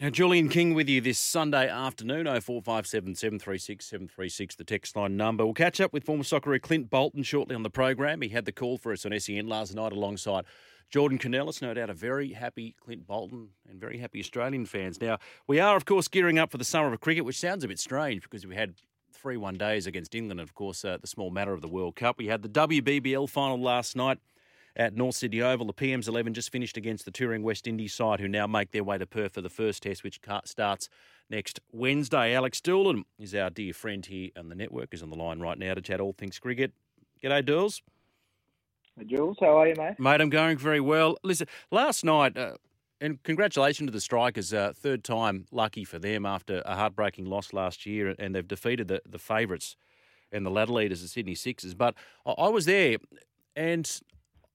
Now, 0.00 0.10
Julian 0.10 0.48
King 0.48 0.74
with 0.74 0.88
you 0.88 1.00
this 1.00 1.18
Sunday 1.18 1.68
afternoon, 1.68 2.26
0457 2.26 3.16
736 3.16 3.84
736, 3.84 4.54
the 4.54 4.62
text 4.62 4.94
line 4.94 5.16
number. 5.16 5.44
We'll 5.44 5.54
catch 5.54 5.80
up 5.80 5.92
with 5.92 6.04
former 6.04 6.22
Socceroo 6.22 6.62
Clint 6.62 6.88
Bolton 6.88 7.24
shortly 7.24 7.56
on 7.56 7.64
the 7.64 7.70
program. 7.70 8.20
He 8.20 8.28
had 8.28 8.44
the 8.44 8.52
call 8.52 8.78
for 8.78 8.92
us 8.92 9.04
on 9.04 9.18
SEN 9.18 9.48
last 9.48 9.74
night 9.74 9.90
alongside 9.90 10.44
Jordan 10.88 11.18
Cornelis, 11.18 11.60
no 11.60 11.74
doubt 11.74 11.90
a 11.90 11.94
very 11.94 12.32
happy 12.32 12.76
Clint 12.80 13.08
Bolton 13.08 13.48
and 13.68 13.80
very 13.80 13.98
happy 13.98 14.20
Australian 14.20 14.66
fans. 14.66 15.00
Now, 15.00 15.18
we 15.48 15.58
are, 15.58 15.76
of 15.76 15.84
course, 15.84 16.06
gearing 16.06 16.38
up 16.38 16.52
for 16.52 16.58
the 16.58 16.64
summer 16.64 16.92
of 16.92 17.00
cricket, 17.00 17.24
which 17.24 17.40
sounds 17.40 17.64
a 17.64 17.68
bit 17.68 17.80
strange 17.80 18.22
because 18.22 18.46
we 18.46 18.54
had 18.54 18.74
three 19.12 19.36
one 19.36 19.58
days 19.58 19.88
against 19.88 20.14
England, 20.14 20.38
and 20.38 20.48
of 20.48 20.54
course, 20.54 20.84
uh, 20.84 20.98
the 21.00 21.08
small 21.08 21.32
matter 21.32 21.54
of 21.54 21.60
the 21.60 21.66
World 21.66 21.96
Cup. 21.96 22.18
We 22.18 22.28
had 22.28 22.42
the 22.42 22.48
WBBL 22.48 23.28
final 23.28 23.60
last 23.60 23.96
night 23.96 24.18
at 24.76 24.94
North 24.94 25.16
Sydney 25.16 25.42
Oval. 25.42 25.66
The 25.66 25.72
PM's 25.72 26.08
11 26.08 26.34
just 26.34 26.50
finished 26.50 26.76
against 26.76 27.04
the 27.04 27.10
touring 27.10 27.42
West 27.42 27.66
Indies 27.66 27.94
side, 27.94 28.20
who 28.20 28.28
now 28.28 28.46
make 28.46 28.70
their 28.70 28.84
way 28.84 28.98
to 28.98 29.06
Perth 29.06 29.34
for 29.34 29.40
the 29.40 29.50
first 29.50 29.82
test, 29.82 30.04
which 30.04 30.20
starts 30.44 30.88
next 31.30 31.60
Wednesday. 31.72 32.34
Alex 32.34 32.60
Doolan 32.60 33.04
is 33.18 33.34
our 33.34 33.50
dear 33.50 33.72
friend 33.72 34.04
here 34.04 34.30
and 34.36 34.50
the 34.50 34.54
network, 34.54 34.94
is 34.94 35.02
on 35.02 35.10
the 35.10 35.16
line 35.16 35.40
right 35.40 35.58
now 35.58 35.74
to 35.74 35.80
chat 35.80 36.00
all 36.00 36.12
things 36.12 36.38
cricket. 36.38 36.72
G'day, 37.22 37.42
Dools. 37.42 37.82
Hey, 38.96 39.04
Jules, 39.04 39.36
how 39.40 39.58
are 39.58 39.68
you, 39.68 39.74
mate? 39.76 39.98
Mate, 39.98 40.20
I'm 40.20 40.30
going 40.30 40.58
very 40.58 40.80
well. 40.80 41.16
Listen, 41.22 41.46
last 41.70 42.04
night, 42.04 42.36
uh, 42.36 42.54
and 43.00 43.22
congratulations 43.22 43.86
to 43.86 43.92
the 43.92 44.00
Strikers, 44.00 44.52
uh, 44.52 44.72
third 44.74 45.04
time 45.04 45.46
lucky 45.52 45.84
for 45.84 45.98
them 45.98 46.26
after 46.26 46.62
a 46.64 46.74
heartbreaking 46.74 47.26
loss 47.26 47.52
last 47.52 47.86
year, 47.86 48.14
and 48.18 48.34
they've 48.34 48.46
defeated 48.46 48.88
the, 48.88 49.00
the 49.08 49.18
favourites 49.18 49.76
and 50.32 50.44
the 50.44 50.50
ladder 50.50 50.72
leaders, 50.72 51.02
the 51.02 51.08
Sydney 51.08 51.34
Sixers. 51.34 51.74
But 51.74 51.94
I, 52.26 52.32
I 52.32 52.48
was 52.48 52.66
there, 52.66 52.96
and 53.54 54.00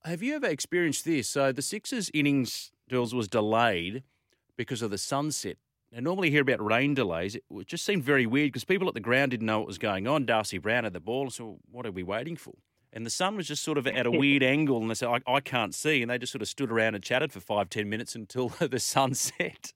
have 0.04 0.22
you 0.22 0.34
ever 0.36 0.46
experienced 0.46 1.04
this? 1.04 1.28
So 1.28 1.52
the 1.52 1.62
Sixers 1.62 2.10
innings 2.12 2.72
was 2.90 3.28
delayed 3.28 4.02
because 4.56 4.82
of 4.82 4.90
the 4.90 4.98
sunset. 4.98 5.56
Now, 5.92 6.00
normally 6.00 6.30
hear 6.30 6.42
about 6.42 6.64
rain 6.64 6.94
delays. 6.94 7.36
It 7.36 7.66
just 7.66 7.84
seemed 7.84 8.02
very 8.02 8.26
weird 8.26 8.48
because 8.48 8.64
people 8.64 8.88
at 8.88 8.94
the 8.94 9.00
ground 9.00 9.30
didn't 9.30 9.46
know 9.46 9.58
what 9.58 9.66
was 9.66 9.78
going 9.78 10.06
on. 10.06 10.26
Darcie 10.26 10.60
Brown 10.60 10.84
had 10.84 10.92
the 10.92 11.00
ball, 11.00 11.30
so 11.30 11.58
what 11.70 11.86
are 11.86 11.92
we 11.92 12.02
waiting 12.02 12.36
for? 12.36 12.54
And 12.92 13.06
the 13.06 13.10
sun 13.10 13.36
was 13.36 13.48
just 13.48 13.62
sort 13.62 13.78
of 13.78 13.86
at 13.86 14.06
a 14.06 14.10
weird 14.12 14.42
angle, 14.42 14.80
and 14.80 14.90
they 14.90 14.94
said, 14.94 15.08
I, 15.08 15.20
I 15.32 15.40
can't 15.40 15.74
see. 15.74 16.02
And 16.02 16.10
they 16.10 16.18
just 16.18 16.32
sort 16.32 16.42
of 16.42 16.48
stood 16.48 16.70
around 16.70 16.94
and 16.94 17.02
chatted 17.02 17.32
for 17.32 17.40
five, 17.40 17.70
ten 17.70 17.88
minutes 17.88 18.14
until 18.14 18.48
the 18.58 18.80
sun 18.80 19.14
set. 19.14 19.72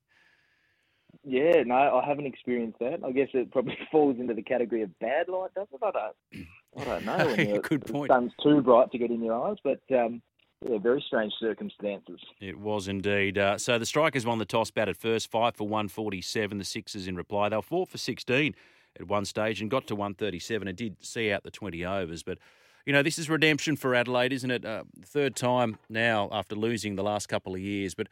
Yeah, 1.29 1.63
no, 1.65 1.75
I 1.75 2.07
haven't 2.07 2.25
experienced 2.27 2.79
that. 2.79 3.01
I 3.05 3.13
guess 3.13 3.29
it 3.35 3.51
probably 3.53 3.77
falls 3.93 4.17
into 4.19 4.33
the 4.33 4.43
category 4.43 4.83
of 4.83 4.99
bad 4.99 5.29
light, 5.29 5.53
doesn't 5.55 5.75
it? 5.75 5.83
I 5.83 5.91
don't, 5.91 6.47
I 6.79 6.85
don't 6.85 7.05
know. 7.05 7.27
When 7.27 7.61
Good 7.61 7.83
the 7.83 7.93
point. 7.93 8.11
sun's 8.11 8.33
too 8.43 8.63
bright 8.63 8.91
to 8.93 8.99
get 8.99 9.11
in 9.11 9.23
your 9.23 9.35
eyes, 9.47 9.59
but 9.63 9.81
um, 9.95 10.23
yeah, 10.67 10.79
very 10.79 11.05
strange 11.07 11.35
circumstances. 11.39 12.19
It 12.41 12.59
was 12.59 12.89
indeed. 12.89 13.37
Uh, 13.37 13.59
so 13.59 13.79
the 13.79 13.85
Strikers 13.85 14.25
won 14.25 14.39
the 14.39 14.47
toss, 14.47 14.71
batted 14.71 14.97
first, 14.97 15.31
five 15.31 15.55
for 15.55 15.69
147. 15.69 16.57
The 16.57 16.65
Sixers 16.65 17.07
in 17.07 17.15
reply. 17.15 17.51
They 17.51 17.57
were 17.57 17.63
four 17.63 17.87
for 17.87 17.99
16 17.99 18.55
at 18.99 19.07
one 19.07 19.27
stage 19.27 19.61
and 19.61 19.71
got 19.71 19.87
to 19.89 19.95
137. 19.95 20.67
and 20.67 20.77
did 20.77 20.97
see 21.01 21.31
out 21.31 21.43
the 21.45 21.51
20 21.51 21.85
overs, 21.85 22.23
but. 22.23 22.39
You 22.87 22.95
know, 22.95 23.03
this 23.03 23.19
is 23.19 23.29
redemption 23.29 23.77
for 23.77 23.95
Adelaide, 23.95 24.33
isn't 24.33 24.51
it? 24.51 24.65
Uh, 24.65 24.85
third 25.05 25.37
time 25.37 25.77
now 25.91 26.31
after 26.33 26.55
losing 26.55 26.97
the 26.97 27.03
last 27.03 27.27
couple 27.27 27.55
of 27.55 27.61
years. 27.61 27.95
But 27.95 28.07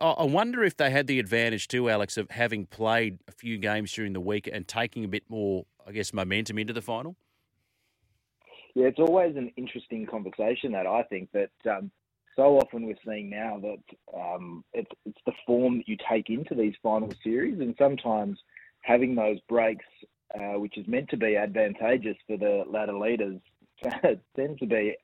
I 0.00 0.24
wonder 0.24 0.64
if 0.64 0.76
they 0.76 0.90
had 0.90 1.06
the 1.06 1.20
advantage 1.20 1.68
too, 1.68 1.88
Alex, 1.88 2.16
of 2.16 2.30
having 2.30 2.66
played 2.66 3.18
a 3.28 3.32
few 3.32 3.58
games 3.58 3.92
during 3.92 4.12
the 4.12 4.20
week 4.20 4.48
and 4.52 4.66
taking 4.66 5.04
a 5.04 5.08
bit 5.08 5.22
more, 5.28 5.64
I 5.86 5.92
guess, 5.92 6.12
momentum 6.12 6.58
into 6.58 6.72
the 6.72 6.82
final. 6.82 7.14
Yeah, 8.74 8.86
it's 8.86 8.98
always 8.98 9.36
an 9.36 9.52
interesting 9.56 10.06
conversation 10.06 10.72
that 10.72 10.86
I 10.86 11.02
think 11.04 11.30
that 11.32 11.50
um, 11.70 11.90
so 12.34 12.58
often 12.58 12.84
we're 12.84 12.96
seeing 13.06 13.30
now 13.30 13.60
that 13.62 14.18
um, 14.18 14.64
it's, 14.72 14.90
it's 15.04 15.20
the 15.24 15.32
form 15.46 15.78
that 15.78 15.88
you 15.88 15.96
take 16.10 16.30
into 16.30 16.54
these 16.54 16.74
final 16.82 17.12
series, 17.22 17.60
and 17.60 17.74
sometimes 17.78 18.38
having 18.82 19.14
those 19.14 19.38
breaks, 19.48 19.86
uh, 20.34 20.58
which 20.58 20.76
is 20.76 20.86
meant 20.86 21.08
to 21.10 21.16
be 21.16 21.36
advantageous 21.36 22.16
for 22.26 22.36
the 22.36 22.64
ladder 22.68 22.98
leaders, 22.98 23.40
tends 24.36 24.58
to 24.58 24.66
be 24.66 24.96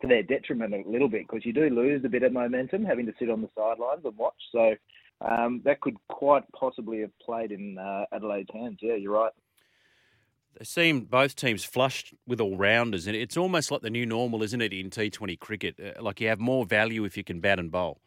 to 0.00 0.06
their 0.06 0.22
detriment 0.22 0.74
a 0.74 0.88
little 0.88 1.08
bit 1.08 1.26
because 1.26 1.44
you 1.44 1.52
do 1.52 1.68
lose 1.70 2.04
a 2.04 2.08
bit 2.08 2.22
of 2.22 2.32
momentum 2.32 2.84
having 2.84 3.06
to 3.06 3.14
sit 3.18 3.30
on 3.30 3.42
the 3.42 3.50
sidelines 3.56 4.04
and 4.04 4.16
watch. 4.16 4.40
So 4.52 4.74
um, 5.20 5.60
that 5.64 5.80
could 5.80 5.96
quite 6.08 6.44
possibly 6.52 7.00
have 7.00 7.16
played 7.18 7.50
in 7.50 7.78
uh, 7.78 8.04
Adelaide's 8.12 8.50
hands. 8.52 8.78
Yeah, 8.80 8.94
you're 8.94 9.12
right. 9.12 9.32
They 10.58 10.64
seem 10.64 11.02
both 11.02 11.36
teams 11.36 11.64
flushed 11.64 12.14
with 12.26 12.40
all 12.40 12.56
rounders, 12.56 13.06
and 13.06 13.14
it's 13.14 13.36
almost 13.36 13.70
like 13.70 13.82
the 13.82 13.90
new 13.90 14.06
normal, 14.06 14.42
isn't 14.42 14.60
it, 14.60 14.72
in 14.72 14.90
T20 14.90 15.38
cricket? 15.38 15.76
Uh, 15.78 16.02
like 16.02 16.20
you 16.20 16.28
have 16.28 16.40
more 16.40 16.64
value 16.64 17.04
if 17.04 17.16
you 17.16 17.24
can 17.24 17.40
bat 17.40 17.58
and 17.58 17.70
bowl. 17.70 18.00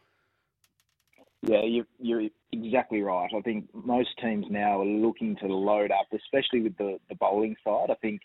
Yeah, 1.43 1.63
you, 1.63 1.85
you're 1.99 2.29
exactly 2.51 3.01
right. 3.01 3.29
I 3.35 3.41
think 3.41 3.67
most 3.73 4.09
teams 4.21 4.45
now 4.49 4.81
are 4.81 4.85
looking 4.85 5.35
to 5.37 5.47
load 5.47 5.91
up, 5.91 6.07
especially 6.13 6.61
with 6.61 6.77
the, 6.77 6.99
the 7.09 7.15
bowling 7.15 7.55
side. 7.63 7.89
I 7.89 7.95
think 7.95 8.21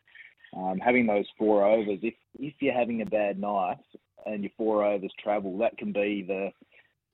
um, 0.55 0.79
having 0.79 1.07
those 1.07 1.27
four 1.39 1.65
overs, 1.65 2.01
if 2.03 2.15
if 2.39 2.55
you're 2.61 2.75
having 2.75 3.03
a 3.03 3.07
bad 3.07 3.39
night 3.39 3.79
and 4.27 4.43
your 4.43 4.53
four 4.57 4.85
overs 4.85 5.13
travel, 5.23 5.57
that 5.59 5.79
can 5.79 5.93
be 5.93 6.25
the 6.27 6.51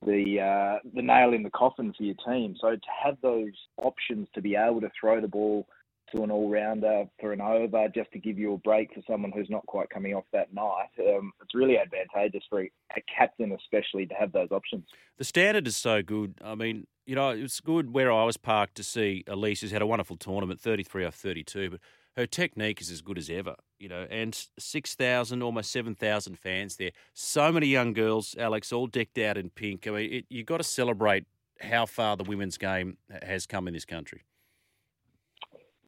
the 0.04 0.40
uh, 0.40 0.78
the 0.94 1.02
nail 1.02 1.32
in 1.32 1.42
the 1.42 1.50
coffin 1.50 1.92
for 1.96 2.02
your 2.02 2.16
team. 2.26 2.56
So 2.60 2.70
to 2.70 2.80
have 3.04 3.16
those 3.22 3.52
options 3.78 4.28
to 4.34 4.42
be 4.42 4.56
able 4.56 4.80
to 4.80 4.90
throw 4.98 5.20
the 5.20 5.28
ball 5.28 5.66
to 6.14 6.22
an 6.22 6.30
all 6.30 6.50
rounder 6.50 7.04
for 7.20 7.32
an 7.32 7.40
over, 7.40 7.88
just 7.88 8.12
to 8.12 8.18
give 8.18 8.38
you 8.38 8.54
a 8.54 8.58
break 8.58 8.92
for 8.92 9.00
someone 9.08 9.32
who's 9.32 9.48
not 9.48 9.64
quite 9.66 9.88
coming 9.90 10.14
off 10.14 10.24
that 10.32 10.52
night, 10.52 10.88
um, 11.00 11.32
it's 11.40 11.54
really 11.54 11.78
advantageous 11.78 12.44
for 12.50 12.62
a 12.62 12.70
captain, 13.16 13.52
especially, 13.52 14.06
to 14.06 14.14
have 14.14 14.32
those 14.32 14.50
options. 14.50 14.84
The 15.18 15.24
standard 15.24 15.66
is 15.66 15.76
so 15.76 16.02
good. 16.02 16.34
I 16.44 16.54
mean, 16.54 16.86
you 17.06 17.14
know, 17.14 17.30
it's 17.30 17.60
good 17.60 17.92
where 17.92 18.12
I 18.12 18.24
was 18.24 18.36
parked 18.36 18.74
to 18.76 18.84
see 18.84 19.24
Ellyse, 19.26 19.60
who's 19.60 19.70
had 19.70 19.82
a 19.82 19.86
wonderful 19.86 20.16
tournament, 20.16 20.60
33 20.60 21.04
off 21.04 21.14
32, 21.14 21.70
but 21.70 21.80
her 22.16 22.26
technique 22.26 22.80
is 22.80 22.90
as 22.90 23.00
good 23.00 23.18
as 23.18 23.30
ever, 23.30 23.56
you 23.78 23.88
know, 23.88 24.06
and 24.10 24.46
6,000, 24.58 25.42
almost 25.42 25.70
7,000 25.70 26.38
fans 26.38 26.76
there. 26.76 26.90
So 27.14 27.50
many 27.50 27.66
young 27.66 27.92
girls, 27.92 28.34
Alex, 28.38 28.72
all 28.72 28.86
decked 28.86 29.18
out 29.18 29.38
in 29.38 29.50
pink. 29.50 29.86
I 29.86 29.90
mean, 29.90 30.12
it, 30.12 30.26
you've 30.28 30.46
got 30.46 30.58
to 30.58 30.64
celebrate 30.64 31.24
how 31.60 31.86
far 31.86 32.16
the 32.16 32.24
women's 32.24 32.58
game 32.58 32.98
has 33.22 33.46
come 33.46 33.66
in 33.68 33.74
this 33.74 33.84
country. 33.84 34.24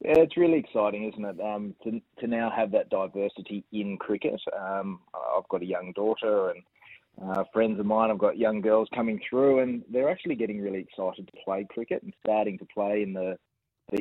Yeah, 0.03 0.19
it's 0.19 0.37
really 0.37 0.59
exciting, 0.59 1.11
isn't 1.11 1.25
it? 1.25 1.41
Um, 1.41 1.73
to 1.83 2.01
to 2.19 2.27
now 2.27 2.51
have 2.55 2.71
that 2.71 2.89
diversity 2.89 3.63
in 3.71 3.97
cricket. 3.97 4.39
Um, 4.55 4.99
I've 5.15 5.47
got 5.49 5.61
a 5.61 5.65
young 5.65 5.93
daughter, 5.95 6.51
and 6.51 6.61
uh, 7.23 7.43
friends 7.51 7.79
of 7.79 7.85
mine. 7.85 8.11
I've 8.11 8.19
got 8.19 8.37
young 8.37 8.61
girls 8.61 8.87
coming 8.93 9.19
through, 9.27 9.59
and 9.59 9.83
they're 9.89 10.09
actually 10.09 10.35
getting 10.35 10.61
really 10.61 10.79
excited 10.79 11.27
to 11.27 11.43
play 11.43 11.65
cricket 11.69 12.03
and 12.03 12.13
starting 12.23 12.59
to 12.59 12.65
play 12.65 13.01
in 13.01 13.13
the 13.13 13.37
the 13.54 13.54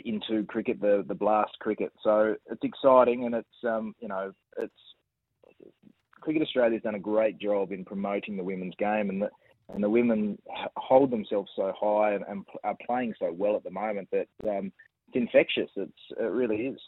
into 0.05 0.45
cricket, 0.47 0.81
the 0.81 1.05
the 1.07 1.15
blast 1.15 1.59
cricket. 1.61 1.93
So 2.03 2.37
it's 2.51 2.63
exciting, 2.63 3.25
and 3.25 3.35
it's 3.35 3.65
um, 3.65 3.95
you 4.01 4.09
know 4.09 4.33
it's 4.59 4.73
Cricket 6.21 6.43
Australia's 6.43 6.83
done 6.83 6.95
a 6.95 7.01
great 7.01 7.39
job 7.39 7.71
in 7.71 7.85
promoting 7.85 8.37
the 8.37 8.45
women's 8.45 8.75
game, 8.77 9.11
and 9.11 9.23
the 9.23 9.31
and 9.71 9.83
the 9.83 9.91
women 9.91 10.39
hold 10.77 11.11
themselves 11.11 11.51
so 11.57 11.73
high 11.79 12.13
and, 12.13 12.25
and 12.29 12.45
are 12.65 12.77
playing 12.87 13.15
so 13.19 13.33
well 13.33 13.57
at 13.57 13.65
the 13.65 13.71
moment 13.71 14.09
that 14.13 14.29
um, 14.49 14.73
it's 15.09 15.17
infectious. 15.17 15.71
It's 15.77 15.93
it 16.19 16.23
really 16.23 16.67
is. 16.67 16.79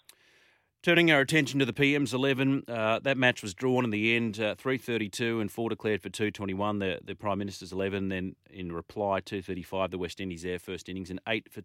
Turning 0.83 1.11
our 1.11 1.21
attention 1.21 1.59
to 1.59 1.65
the 1.65 1.73
PM's 1.73 2.15
11, 2.15 2.65
uh, 2.69 3.01
that 3.01 3.19
match 3.19 3.43
was 3.43 3.55
drawn 3.55 3.83
in 3.83 3.91
the 3.91 4.15
end, 4.15 4.39
uh, 4.39 4.55
332 4.55 5.41
and 5.41 5.51
4 5.51 5.71
declared 5.71 6.01
for 6.01 6.11
221, 6.11 6.79
the, 6.79 7.01
the 7.03 7.15
Prime 7.17 7.39
Minister's 7.39 7.73
11. 7.73 8.09
Then 8.09 8.37
in 8.51 8.71
reply, 8.71 9.19
235, 9.19 9.91
the 9.91 9.99
West 9.99 10.21
Indies, 10.21 10.43
their 10.43 10.61
first 10.61 10.89
innings, 10.89 11.11
and 11.11 11.19
8 11.27 11.51
for 11.51 11.61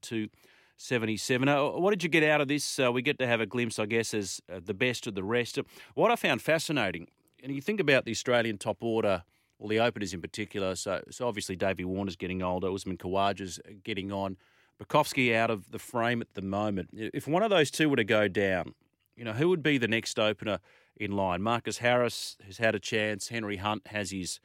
277. 0.88 1.48
Uh, 1.48 1.70
what 1.80 1.92
did 1.92 2.04
you 2.04 2.10
get 2.10 2.24
out 2.24 2.42
of 2.42 2.48
this? 2.48 2.80
Uh, 2.80 2.92
we 2.92 3.02
get 3.02 3.20
to 3.20 3.28
have 3.28 3.42
a 3.42 3.46
glimpse, 3.46 3.80
I 3.80 3.86
guess, 3.86 4.14
as 4.14 4.42
uh, 4.52 4.60
the 4.64 4.74
best 4.74 5.08
of 5.08 5.16
the 5.16 5.24
rest. 5.24 5.60
What 5.94 6.12
I 6.12 6.16
found 6.16 6.42
fascinating, 6.42 7.08
and 7.44 7.54
you 7.54 7.62
think 7.62 7.80
about 7.80 8.06
the 8.06 8.12
Australian 8.12 8.58
top 8.58 8.78
order 8.82 9.24
well, 9.62 9.70
the 9.70 9.80
openers 9.80 10.14
in 10.14 10.22
particular. 10.22 10.76
So, 10.76 11.02
so 11.12 11.28
obviously 11.28 11.56
Davey 11.56 11.86
Warner's 11.86 12.16
getting 12.16 12.42
older. 12.42 12.72
Usman 12.72 12.98
Khawaja's 12.98 13.60
getting 13.84 14.12
on. 14.12 14.38
Pucovski 14.82 15.36
out 15.36 15.52
of 15.52 15.70
the 15.70 15.78
frame 15.78 16.22
at 16.22 16.34
the 16.34 16.42
moment. 16.42 16.90
If 16.94 17.28
one 17.28 17.44
of 17.44 17.52
those 17.52 17.70
two 17.70 17.88
were 17.88 17.96
to 17.98 18.04
go 18.04 18.28
down, 18.28 18.74
you 19.16 19.24
know, 19.24 19.34
who 19.34 19.50
would 19.50 19.62
be 19.62 19.78
the 19.78 19.88
next 19.88 20.18
opener 20.18 20.60
in 20.98 21.12
line? 21.12 21.44
Marcus 21.44 21.78
Harris 21.78 22.38
has 22.48 22.58
had 22.58 22.74
a 22.74 22.80
chance. 22.80 23.28
Henry 23.28 23.58
Hunt 23.58 23.86
has 23.88 24.10
his 24.10 24.40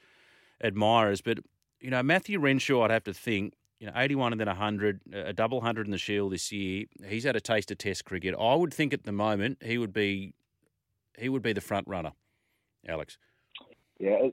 admirers, 0.61 1.23
but 1.23 1.39
you 1.81 1.91
know, 1.91 2.03
Matthew 2.03 2.39
Renshaw, 2.39 2.83
I'd 2.83 2.91
have 2.91 3.05
to 3.05 3.15
think, 3.15 3.55
you 3.79 3.87
know, 3.87 3.93
81 3.95 4.33
and 4.33 4.41
then 4.41 4.49
100, 4.49 5.01
a 5.13 5.33
double 5.33 5.59
100 5.59 5.87
in 5.87 5.93
the 5.93 5.99
Shield 5.99 6.33
this 6.33 6.51
year. 6.51 6.87
He's 7.07 7.25
had 7.25 7.37
a 7.37 7.41
taste 7.41 7.71
of 7.71 7.79
Test 7.79 8.05
cricket. 8.05 8.35
I 8.39 8.55
would 8.55 8.73
think 8.73 8.95
at 8.95 9.05
the 9.05 9.13
moment 9.13 9.59
he 9.63 9.79
would 9.79 9.93
be 9.93 10.35
he 11.19 11.29
would 11.29 11.43
be 11.43 11.53
the 11.53 11.61
front 11.61 11.87
runner, 11.89 12.13
Alex. 12.89 13.19
Yeah, 13.99 14.29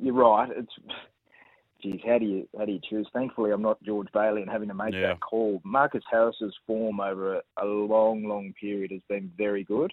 you're 0.00 0.14
right. 0.14 0.50
It's 0.54 0.72
geez, 1.82 2.00
how 2.06 2.18
do 2.18 2.24
you 2.24 2.48
how 2.58 2.64
do 2.64 2.72
you 2.72 2.80
choose? 2.88 3.08
Thankfully, 3.12 3.50
I'm 3.50 3.62
not 3.62 3.82
George 3.82 4.08
Bailey 4.12 4.42
and 4.42 4.50
having 4.50 4.68
to 4.68 4.74
make 4.74 4.94
yeah. 4.94 5.08
that 5.08 5.20
call. 5.20 5.60
Marcus 5.64 6.04
Harris's 6.10 6.54
form 6.66 7.00
over 7.00 7.36
a, 7.36 7.42
a, 7.62 7.64
long, 7.64 8.24
long 8.24 8.52
period 8.58 8.90
has 8.92 9.00
been 9.08 9.30
very 9.36 9.64
good. 9.64 9.92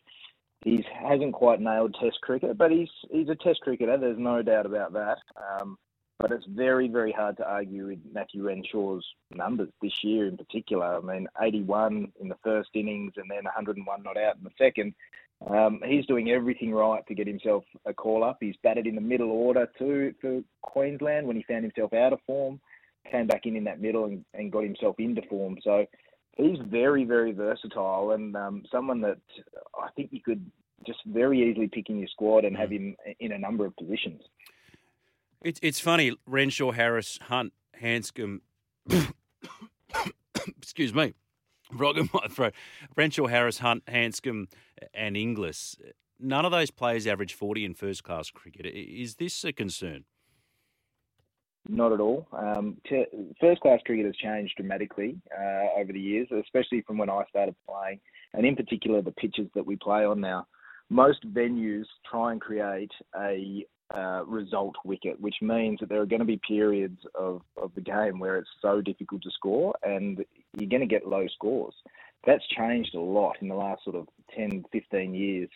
He 0.64 0.86
hasn't 1.02 1.34
quite 1.34 1.62
nailed 1.62 1.96
Test 2.02 2.20
cricket, 2.22 2.58
but 2.58 2.72
he's 2.72 2.90
he's 3.12 3.30
a 3.30 3.36
Test 3.36 3.62
cricketer. 3.62 3.98
There's 3.98 4.20
no 4.20 4.42
doubt 4.42 4.66
about 4.66 4.94
that. 4.94 5.18
Um, 5.60 5.78
but 6.20 6.32
it's 6.32 6.46
very, 6.46 6.90
very 6.90 7.14
hard 7.14 7.38
to 7.38 7.48
argue 7.48 7.88
with 7.88 8.00
Matthew 8.14 8.44
Renshaw's 8.44 9.06
numbers 9.34 9.70
this 9.82 10.04
year 10.04 10.28
in 10.28 10.36
particular. 10.36 10.98
I 10.98 11.00
mean, 11.00 11.28
81 11.42 12.12
in 12.20 12.28
the 12.28 12.36
first 12.44 12.70
innings 12.74 13.14
and 13.16 13.32
then 13.32 13.46
101 13.46 14.04
not 14.04 14.18
out 14.18 14.36
in 14.36 14.44
the 14.44 14.50
second. 14.58 14.94
Um, 15.48 15.80
he's 15.86 16.06
doing 16.06 16.30
everything 16.30 16.74
right 16.74 17.06
to 17.08 17.16
get 17.16 17.26
himself 17.26 17.64
a 17.86 17.94
call 17.94 18.26
up. 18.26 18.38
He's 18.42 18.58
batted 18.62 18.86
in 18.86 18.96
the 18.96 19.02
middle 19.02 19.32
order 19.32 19.70
too 19.78 20.14
for 20.20 20.42
Queensland 20.62 21.26
when 21.26 21.38
he 21.38 21.44
found 21.44 21.64
himself 21.64 21.94
out 21.94 22.12
of 22.12 22.20
form. 22.28 22.60
Came 23.10 23.28
back 23.28 23.46
in 23.46 23.56
in 23.56 23.64
that 23.64 23.80
middle 23.80 24.04
and, 24.04 24.26
and 24.34 24.52
got 24.52 24.66
himself 24.66 24.98
into 25.00 25.22
form. 25.30 25.58
So 25.64 25.86
he's 26.36 26.60
very, 26.68 27.06
very 27.06 27.32
versatile 27.32 28.12
and 28.12 28.36
um, 28.36 28.64
someone 28.70 29.00
that 29.02 29.20
I 29.82 29.88
think 29.96 30.10
you 30.12 30.20
could 30.20 30.46
just 30.86 31.00
very 31.06 31.50
easily 31.50 31.70
pick 31.70 31.90
in 31.90 32.00
your 32.00 32.10
squad 32.10 32.44
and 32.44 32.58
have 32.58 32.70
mm. 32.70 32.76
him 32.76 32.96
in 33.22 33.32
a 33.32 33.38
number 33.38 33.66
of 33.66 33.76
positions. 33.78 34.22
It's 35.44 35.60
it's 35.64 35.80
funny. 35.80 36.16
Renshaw, 36.28 36.72
Harris, 36.72 37.20
Hunt, 37.24 37.54
Handscomb. 37.82 38.42
excuse 40.58 40.94
me, 40.94 41.14
frog 41.76 41.98
in 41.98 42.10
my 42.14 42.28
throat. 42.30 42.54
Renshaw, 42.96 43.28
Harris, 43.28 43.60
Hunt, 43.60 43.84
Handscomb, 43.88 44.48
and 44.94 45.16
Inglis. 45.16 45.78
None 46.20 46.46
of 46.46 46.52
those 46.52 46.72
players 46.72 47.08
average 47.08 47.34
forty 47.34 47.64
in 47.64 47.74
first 47.74 48.04
class 48.04 48.30
cricket. 48.30 48.66
Is 48.66 49.16
this 49.16 49.44
a 49.46 49.54
concern? 49.54 50.04
Not 51.68 51.94
at 51.94 52.00
all. 52.00 52.28
Um, 52.34 52.78
first 53.40 53.62
class 53.62 53.80
cricket 53.86 54.06
has 54.06 54.16
changed 54.16 54.56
dramatically 54.58 55.22
uh, 55.38 55.80
over 55.80 55.94
the 55.94 56.00
years, 56.00 56.28
especially 56.32 56.82
from 56.82 56.98
when 56.98 57.10
I 57.10 57.24
started 57.30 57.56
playing, 57.68 58.00
and 58.34 58.46
in 58.46 58.56
particular 58.56 59.02
the 59.02 59.12
pitches 59.12 59.48
that 59.56 59.66
we 59.66 59.76
play 59.76 60.04
on 60.04 60.20
now. 60.20 60.48
Most 60.90 61.32
venues 61.32 61.86
try 62.10 62.32
and 62.32 62.42
create 62.42 62.92
a 63.16 63.66
uh, 63.96 64.24
result 64.26 64.76
wicket, 64.86 65.20
which 65.20 65.36
means 65.42 65.80
that 65.80 65.90
there 65.90 66.02
are 66.02 66.06
going 66.06 66.20
to 66.20 66.26
be 66.26 66.40
periods 66.48 67.00
of, 67.16 67.42
of 67.62 67.72
the 67.76 67.82
game 67.82 68.20
where 68.20 68.38
it's 68.38 68.50
so 68.62 68.82
difficult 68.82 69.22
to 69.24 69.32
score 69.32 69.74
and 69.84 70.24
you're 70.58 70.70
going 70.70 70.82
to 70.82 70.88
get 70.88 71.08
low 71.08 71.26
scores. 71.28 71.74
That's 72.26 72.46
changed 72.48 72.96
a 72.96 73.00
lot 73.00 73.38
in 73.42 73.48
the 73.48 73.56
last 73.56 73.84
sort 73.84 73.96
of 73.96 74.08
10, 74.36 74.66
15 74.72 75.14
years. 75.14 75.50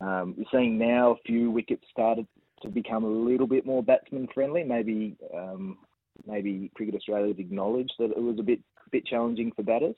Um, 0.00 0.34
you're 0.36 0.46
seeing 0.52 0.78
now 0.78 1.12
a 1.12 1.22
few 1.26 1.50
wickets 1.50 1.84
started 1.90 2.26
to 2.62 2.68
become 2.68 3.04
a 3.04 3.08
little 3.08 3.46
bit 3.46 3.66
more 3.66 3.82
batsman 3.82 4.28
friendly. 4.32 4.62
Maybe 4.62 5.16
um, 5.34 5.78
maybe 6.26 6.70
Cricket 6.74 6.94
Australia 6.94 7.28
has 7.28 7.38
acknowledged 7.38 7.94
that 7.98 8.10
it 8.10 8.22
was 8.22 8.38
a 8.38 8.42
bit 8.42 8.60
bit 8.90 9.06
challenging 9.06 9.52
for 9.52 9.62
batters. 9.62 9.96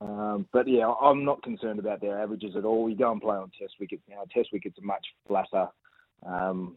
Um, 0.00 0.46
but 0.52 0.68
yeah, 0.68 0.88
I'm 0.88 1.24
not 1.24 1.42
concerned 1.42 1.78
about 1.78 2.00
their 2.00 2.20
averages 2.20 2.54
at 2.56 2.64
all. 2.64 2.88
You 2.88 2.96
go 2.96 3.10
and 3.10 3.20
play 3.20 3.36
on 3.36 3.50
Test 3.58 3.74
wickets 3.80 4.02
now. 4.08 4.22
Test 4.32 4.50
wickets 4.52 4.78
are 4.78 4.86
much 4.86 5.06
flatter. 5.26 5.68
Um, 6.24 6.76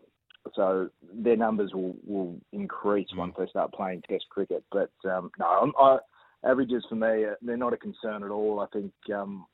so 0.56 0.90
their 1.14 1.38
numbers 1.38 1.74
will, 1.74 1.96
will 2.06 2.36
increase 2.52 3.08
mm. 3.14 3.18
once 3.18 3.36
they 3.38 3.48
start 3.48 3.74
playing 3.74 4.04
Test 4.10 4.26
cricket. 4.30 4.64
But 4.72 4.92
um, 5.10 5.32
no, 5.40 5.72
I, 5.80 5.98
averages 6.46 6.86
for 6.90 6.96
me 6.96 7.26
they're 7.42 7.58
not 7.58 7.74
a 7.74 7.78
concern 7.78 8.24
at 8.24 8.30
all. 8.30 8.60
I 8.60 8.68
think 8.78 8.92
um, 9.14 9.46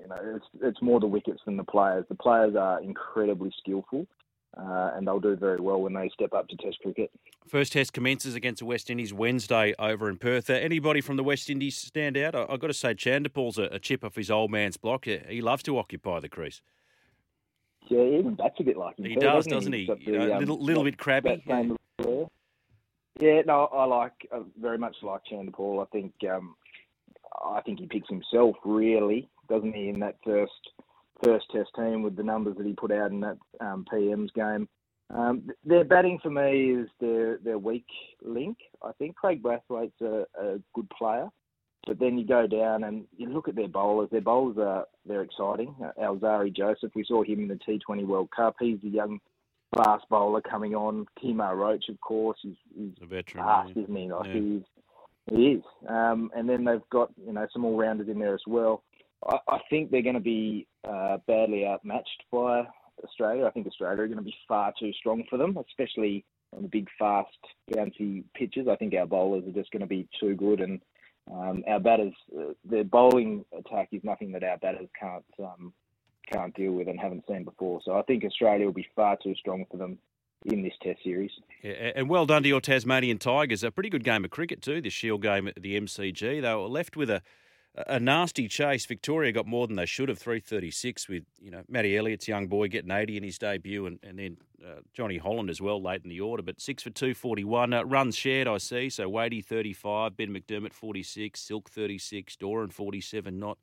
you 0.00 0.08
know 0.08 0.16
it's 0.36 0.46
it's 0.62 0.82
more 0.82 1.00
the 1.00 1.06
wickets 1.06 1.40
than 1.44 1.56
the 1.56 1.64
players. 1.64 2.04
The 2.08 2.14
players 2.14 2.54
are 2.56 2.82
incredibly 2.82 3.52
skillful. 3.58 4.06
Uh, 4.56 4.92
and 4.94 5.04
they'll 5.04 5.18
do 5.18 5.34
very 5.34 5.60
well 5.60 5.82
when 5.82 5.92
they 5.94 6.08
step 6.14 6.32
up 6.32 6.46
to 6.46 6.56
Test 6.56 6.78
cricket. 6.80 7.10
First 7.48 7.72
Test 7.72 7.92
commences 7.92 8.36
against 8.36 8.60
the 8.60 8.64
West 8.64 8.88
Indies 8.88 9.12
Wednesday 9.12 9.74
over 9.80 10.08
in 10.08 10.16
Perth. 10.16 10.48
Uh, 10.48 10.52
anybody 10.52 11.00
from 11.00 11.16
the 11.16 11.24
West 11.24 11.50
Indies 11.50 11.76
stand 11.76 12.16
out? 12.16 12.36
I, 12.36 12.46
have 12.48 12.60
got 12.60 12.68
to 12.68 12.72
say, 12.72 12.94
Chanderpaul's 12.94 13.58
a, 13.58 13.64
a 13.64 13.80
chip 13.80 14.04
off 14.04 14.14
his 14.14 14.30
old 14.30 14.52
man's 14.52 14.76
block. 14.76 15.06
He 15.06 15.40
loves 15.40 15.64
to 15.64 15.76
occupy 15.76 16.20
the 16.20 16.28
crease. 16.28 16.62
Yeah, 17.88 18.02
even 18.18 18.36
that's 18.38 18.58
a 18.58 18.62
bit 18.62 18.76
like 18.76 18.98
him. 18.98 19.04
He 19.06 19.14
too, 19.14 19.20
does, 19.20 19.46
doesn't 19.46 19.72
he? 19.72 19.84
he? 19.84 20.10
You 20.10 20.18
know, 20.18 20.32
um, 20.34 20.38
little, 20.38 20.62
little 20.62 20.84
bit 20.84 20.96
crabby. 20.96 21.42
Yeah. 21.46 21.64
yeah, 23.20 23.42
no, 23.46 23.66
I 23.66 23.84
like 23.84 24.12
uh, 24.32 24.40
very 24.60 24.78
much 24.78 24.96
like 25.02 25.20
Chanderpaul. 25.30 25.82
I 25.82 25.86
think 25.90 26.12
um, 26.32 26.56
I 27.44 27.60
think 27.60 27.80
he 27.80 27.86
picks 27.86 28.08
himself 28.08 28.56
really, 28.64 29.28
doesn't 29.48 29.74
he? 29.74 29.88
In 29.88 30.00
that 30.00 30.16
first 30.24 30.52
first 31.22 31.46
Test 31.52 31.70
team 31.76 32.02
with 32.02 32.16
the 32.16 32.22
numbers 32.22 32.56
that 32.56 32.66
he 32.66 32.72
put 32.72 32.92
out 32.92 33.10
in 33.10 33.20
that 33.20 33.38
um, 33.60 33.84
PM's 33.90 34.30
game. 34.32 34.68
Um, 35.10 35.48
their 35.64 35.84
batting 35.84 36.18
for 36.22 36.30
me 36.30 36.70
is 36.72 36.88
their 37.00 37.38
their 37.38 37.58
weak 37.58 37.86
link. 38.22 38.56
I 38.82 38.92
think 38.92 39.16
Kraigg 39.16 39.42
Brathwaite's 39.42 40.00
a, 40.00 40.24
a 40.40 40.58
good 40.74 40.88
player. 40.90 41.28
But 41.86 41.98
then 41.98 42.16
you 42.16 42.26
go 42.26 42.46
down 42.46 42.84
and 42.84 43.04
you 43.16 43.28
look 43.28 43.48
at 43.48 43.56
their 43.56 43.68
bowlers. 43.68 44.08
Their 44.10 44.22
bowlers 44.22 44.56
are 44.58 44.86
they're 45.06 45.22
exciting. 45.22 45.74
Uh, 45.82 45.90
Alzarri 46.00 46.54
Joseph, 46.54 46.92
we 46.94 47.04
saw 47.04 47.22
him 47.22 47.40
in 47.40 47.48
the 47.48 47.54
T20 47.56 48.06
World 48.06 48.30
Cup. 48.34 48.56
He's 48.58 48.82
a 48.84 48.88
young 48.88 49.20
fast 49.76 50.04
bowler 50.08 50.40
coming 50.40 50.74
on. 50.74 51.06
Kemar 51.22 51.56
Roach, 51.56 51.88
of 51.88 52.00
course, 52.00 52.38
he's, 52.42 52.56
he's 52.74 52.94
a 53.02 53.06
veteran, 53.06 53.44
fast, 53.44 53.70
isn't 53.76 53.96
he? 53.96 54.10
Like 54.10 54.26
yeah. 54.28 54.34
he's, 54.34 54.62
he 55.30 55.46
is. 55.52 55.62
Um, 55.88 56.30
and 56.34 56.48
then 56.48 56.64
they've 56.64 56.88
got 56.90 57.10
you 57.24 57.32
know 57.32 57.46
some 57.52 57.64
all 57.64 57.76
rounders 57.76 58.08
in 58.08 58.18
there 58.18 58.34
as 58.34 58.42
well. 58.46 58.82
I, 59.26 59.36
I 59.48 59.58
think 59.68 59.90
they're 59.90 60.02
going 60.02 60.14
to 60.14 60.20
be 60.20 60.66
uh, 60.88 61.18
badly 61.26 61.66
outmatched 61.66 62.24
by 62.32 62.66
Australia. 63.02 63.46
I 63.46 63.50
think 63.50 63.66
Australia 63.66 64.02
are 64.02 64.06
going 64.06 64.18
to 64.18 64.24
be 64.24 64.34
far 64.48 64.72
too 64.78 64.92
strong 64.92 65.24
for 65.28 65.36
them, 65.36 65.58
especially 65.68 66.24
on 66.56 66.62
the 66.62 66.68
big, 66.68 66.88
fast, 66.98 67.28
bouncy 67.70 68.24
pitches. 68.34 68.68
I 68.68 68.76
think 68.76 68.94
our 68.94 69.06
bowlers 69.06 69.44
are 69.46 69.52
just 69.52 69.70
going 69.70 69.80
to 69.80 69.86
be 69.86 70.08
too 70.20 70.34
good 70.34 70.60
and 70.60 70.80
um, 71.32 71.64
our 71.66 71.80
batters, 71.80 72.12
uh, 72.36 72.52
their 72.64 72.84
bowling 72.84 73.44
attack 73.58 73.88
is 73.92 74.02
nothing 74.04 74.32
that 74.32 74.44
our 74.44 74.58
batters 74.58 74.88
can't 74.98 75.24
um, 75.38 75.72
can't 76.30 76.54
deal 76.54 76.72
with 76.72 76.88
and 76.88 76.98
haven't 76.98 77.24
seen 77.28 77.44
before. 77.44 77.80
So 77.84 77.98
I 77.98 78.02
think 78.02 78.24
Australia 78.24 78.66
will 78.66 78.72
be 78.72 78.86
far 78.96 79.16
too 79.22 79.34
strong 79.34 79.66
for 79.70 79.76
them 79.76 79.98
in 80.46 80.62
this 80.62 80.72
Test 80.82 81.02
series. 81.02 81.30
Yeah, 81.62 81.92
and 81.94 82.08
well 82.08 82.26
done 82.26 82.42
to 82.42 82.48
your 82.48 82.60
Tasmanian 82.60 83.18
Tigers. 83.18 83.64
A 83.64 83.70
pretty 83.70 83.90
good 83.90 84.04
game 84.04 84.24
of 84.24 84.30
cricket 84.30 84.62
too. 84.62 84.80
This 84.80 84.92
Shield 84.92 85.22
game 85.22 85.48
at 85.48 85.60
the 85.60 85.80
MCG. 85.80 86.42
They 86.42 86.54
were 86.54 86.68
left 86.68 86.96
with 86.96 87.10
a 87.10 87.22
a 87.74 87.98
nasty 87.98 88.48
chase. 88.48 88.86
Victoria 88.86 89.32
got 89.32 89.46
more 89.46 89.66
than 89.66 89.76
they 89.76 89.86
should 89.86 90.08
have, 90.08 90.18
336, 90.18 91.08
with, 91.08 91.24
you 91.40 91.50
know, 91.50 91.62
Matty 91.68 91.96
Elliott's 91.96 92.28
young 92.28 92.46
boy 92.46 92.68
getting 92.68 92.90
80 92.90 93.16
in 93.16 93.22
his 93.22 93.38
debut 93.38 93.86
and, 93.86 93.98
and 94.02 94.18
then 94.18 94.36
uh, 94.64 94.80
Johnny 94.92 95.18
Holland 95.18 95.50
as 95.50 95.60
well 95.60 95.82
late 95.82 96.02
in 96.04 96.10
the 96.10 96.20
order. 96.20 96.42
But 96.42 96.60
six 96.60 96.82
for 96.82 96.90
241. 96.90 97.72
Uh, 97.72 97.84
runs 97.84 98.16
shared, 98.16 98.46
I 98.46 98.58
see. 98.58 98.90
So 98.90 99.08
Wadey 99.08 99.44
35, 99.44 100.16
Ben 100.16 100.30
McDermott 100.30 100.72
46, 100.72 101.40
Silk 101.40 101.68
36, 101.68 102.36
Doran 102.36 102.70
47, 102.70 103.38
not 103.38 103.58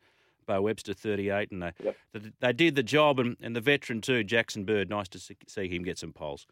Beau 0.45 0.61
Webster 0.61 0.93
38. 0.93 1.51
And 1.51 1.63
they, 1.63 1.71
yep. 1.81 1.95
they, 2.13 2.31
they, 2.39 2.53
did 2.53 2.75
the 2.75 2.83
job. 2.83 3.19
And, 3.19 3.37
and 3.41 3.55
the 3.55 3.61
veteran 3.61 4.01
too, 4.01 4.23
Jackson 4.23 4.65
Bird, 4.65 4.89
nice 4.89 5.07
to 5.09 5.19
see 5.19 5.67
him 5.69 5.83
get 5.83 5.97
some 5.97 6.11
poles. 6.11 6.45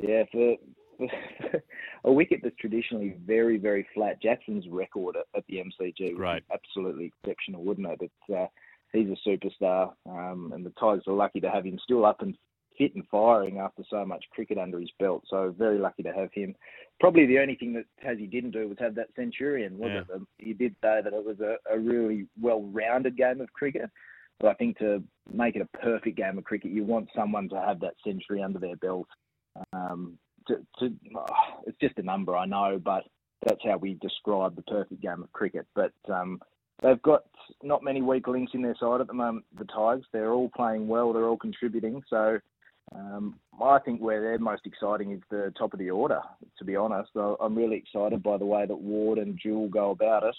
Yeah, 0.00 0.24
for 0.30 0.56
a 2.04 2.12
wicket 2.12 2.40
that's 2.42 2.56
traditionally 2.56 3.16
very, 3.24 3.56
very 3.56 3.86
flat. 3.94 4.20
Jackson's 4.22 4.66
record 4.68 5.16
at, 5.16 5.26
at 5.36 5.44
the 5.48 5.56
MCG 5.56 6.12
was 6.12 6.18
right. 6.18 6.42
absolutely 6.52 7.12
exceptional, 7.22 7.64
wouldn't 7.64 7.86
it? 7.86 7.98
It's, 8.02 8.34
uh, 8.36 8.46
he's 8.92 9.08
a 9.08 9.28
superstar, 9.28 9.92
um, 10.08 10.52
and 10.54 10.64
the 10.64 10.72
Tigers 10.78 11.04
are 11.06 11.14
lucky 11.14 11.40
to 11.40 11.50
have 11.50 11.64
him 11.64 11.78
still 11.82 12.04
up 12.04 12.20
and 12.20 12.36
fit 12.76 12.94
and 12.94 13.04
firing 13.10 13.58
after 13.58 13.82
so 13.88 14.04
much 14.04 14.24
cricket 14.32 14.58
under 14.58 14.80
his 14.80 14.90
belt. 14.98 15.22
So 15.28 15.54
very 15.56 15.78
lucky 15.78 16.02
to 16.02 16.12
have 16.12 16.30
him. 16.32 16.54
Probably 17.00 17.26
the 17.26 17.38
only 17.38 17.54
thing 17.54 17.72
that 17.74 17.84
Tassie 18.04 18.30
didn't 18.30 18.50
do 18.50 18.68
was 18.68 18.78
have 18.80 18.94
that 18.96 19.08
centurion, 19.16 19.78
was 19.78 19.90
yeah. 19.92 20.00
it? 20.00 20.06
Um, 20.14 20.26
he 20.38 20.52
did 20.52 20.74
say 20.82 21.00
that 21.02 21.12
it 21.12 21.24
was 21.24 21.40
a, 21.40 21.56
a 21.72 21.78
really 21.78 22.26
well-rounded 22.40 23.16
game 23.16 23.40
of 23.40 23.52
cricket. 23.52 23.90
But 24.40 24.48
I 24.48 24.54
think 24.54 24.78
to 24.78 25.02
make 25.32 25.54
it 25.54 25.62
a 25.62 25.78
perfect 25.78 26.16
game 26.16 26.38
of 26.38 26.44
cricket, 26.44 26.72
you 26.72 26.84
want 26.84 27.08
someone 27.14 27.48
to 27.50 27.60
have 27.60 27.80
that 27.80 27.94
century 28.04 28.42
under 28.42 28.58
their 28.58 28.76
belt. 28.76 29.06
Um, 29.72 30.18
to, 30.48 30.56
to 30.78 30.94
oh, 31.16 31.26
it's 31.66 31.78
just 31.80 31.98
a 31.98 32.02
number, 32.02 32.36
I 32.36 32.46
know, 32.46 32.80
but 32.82 33.04
that's 33.44 33.60
how 33.64 33.76
we 33.76 33.94
describe 33.94 34.56
the 34.56 34.62
perfect 34.62 35.00
game 35.00 35.22
of 35.22 35.32
cricket. 35.32 35.66
But 35.74 35.92
um, 36.12 36.40
they've 36.82 37.02
got 37.02 37.24
not 37.62 37.82
many 37.82 38.02
weak 38.02 38.26
links 38.26 38.52
in 38.54 38.62
their 38.62 38.76
side 38.78 39.00
at 39.00 39.06
the 39.06 39.14
moment. 39.14 39.44
The 39.58 39.64
Tigers, 39.64 40.06
they're 40.12 40.32
all 40.32 40.50
playing 40.54 40.88
well, 40.88 41.12
they're 41.12 41.26
all 41.26 41.36
contributing. 41.36 42.02
So 42.08 42.38
um, 42.94 43.36
I 43.62 43.78
think 43.78 44.00
where 44.00 44.20
they're 44.20 44.38
most 44.38 44.66
exciting 44.66 45.12
is 45.12 45.20
the 45.30 45.52
top 45.58 45.72
of 45.72 45.78
the 45.78 45.90
order, 45.90 46.20
to 46.58 46.64
be 46.64 46.76
honest. 46.76 47.10
So 47.12 47.36
I'm 47.40 47.54
really 47.54 47.76
excited 47.76 48.22
by 48.22 48.36
the 48.36 48.46
way 48.46 48.66
that 48.66 48.76
Ward 48.76 49.18
and 49.18 49.38
Jewell 49.42 49.68
go 49.68 49.90
about 49.90 50.24
it. 50.24 50.34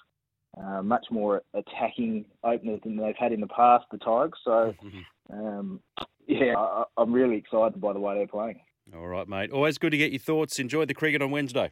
Uh, 0.58 0.82
much 0.82 1.06
more 1.12 1.42
attacking 1.54 2.24
openers 2.46 2.80
than 2.84 2.96
they've 2.96 3.16
had 3.20 3.34
in 3.34 3.42
the 3.42 3.48
past, 3.48 3.84
the 3.92 3.98
Tigers. 3.98 4.40
So, 4.46 4.74
um, 5.34 5.82
yeah, 6.28 6.54
I, 6.58 6.84
I'm 6.98 7.12
really 7.12 7.36
excited 7.36 7.82
by 7.82 7.92
the 7.92 8.00
way 8.00 8.16
they're 8.16 8.28
playing. 8.28 8.62
All 8.94 9.08
right, 9.08 9.28
mate. 9.28 9.52
Always 9.52 9.78
good 9.78 9.92
to 9.92 9.98
get 9.98 10.12
your 10.12 10.20
thoughts. 10.20 10.60
Enjoy 10.60 10.86
the 10.86 10.94
cricket 10.94 11.22
on 11.22 11.32
Wednesday. 11.32 11.72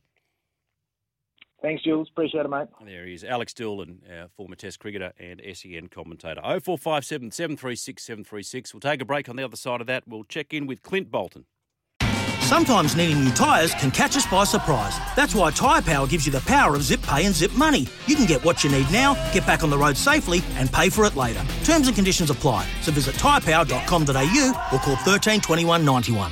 Thanks, 1.61 1.81
Jules. 1.83 2.09
Appreciate 2.11 2.45
it, 2.45 2.49
mate. 2.49 2.67
There 2.85 3.05
he 3.05 3.13
is, 3.13 3.23
Alex 3.23 3.53
Doolan, 3.53 4.01
our 4.11 4.27
former 4.35 4.55
Test 4.55 4.79
cricketer 4.79 5.13
and 5.17 5.41
SEN 5.53 5.87
commentator. 5.87 6.41
0457 6.41 7.31
736 7.31 8.03
736. 8.03 8.73
We'll 8.73 8.81
take 8.81 9.01
a 9.01 9.05
break 9.05 9.29
on 9.29 9.37
the 9.37 9.43
other 9.43 9.55
side 9.55 9.79
of 9.79 9.87
that. 9.87 10.03
We'll 10.05 10.25
check 10.25 10.53
in 10.53 10.67
with 10.67 10.81
Clint 10.81 11.09
Bolton. 11.09 11.45
Sometimes 12.41 12.97
needing 12.97 13.23
new 13.23 13.31
tyres 13.31 13.73
can 13.75 13.89
catch 13.91 14.17
us 14.17 14.25
by 14.25 14.43
surprise. 14.43 14.97
That's 15.15 15.33
why 15.33 15.51
Tyre 15.51 15.81
Power 15.81 16.05
gives 16.05 16.25
you 16.25 16.33
the 16.33 16.41
power 16.41 16.75
of 16.75 16.83
zip 16.83 17.01
pay 17.01 17.25
and 17.25 17.33
zip 17.33 17.53
money. 17.53 17.87
You 18.07 18.17
can 18.17 18.25
get 18.25 18.43
what 18.43 18.65
you 18.65 18.69
need 18.69 18.91
now, 18.91 19.13
get 19.31 19.47
back 19.47 19.63
on 19.63 19.69
the 19.69 19.77
road 19.77 19.95
safely, 19.95 20.43
and 20.55 20.71
pay 20.71 20.89
for 20.89 21.05
it 21.05 21.15
later. 21.15 21.41
Terms 21.63 21.87
and 21.87 21.95
conditions 21.95 22.29
apply. 22.29 22.67
So 22.81 22.91
visit 22.91 23.15
tyrepower.com.au 23.15 24.69
or 24.73 24.79
call 24.79 24.95
13 24.97 25.39
21 25.39 25.85
91. 25.85 26.31